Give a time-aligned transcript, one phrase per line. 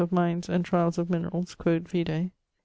[0.01, 2.31] of mines and trialls of mineralls quod vide.